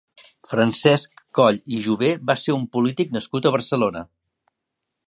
Francesc 0.51 1.21
Coll 1.39 1.59
i 1.75 1.83
Jové 1.89 2.09
va 2.31 2.37
ser 2.45 2.57
un 2.61 2.67
polític 2.77 3.17
nascut 3.19 3.47
a 3.51 3.57
Barcelona. 3.59 4.05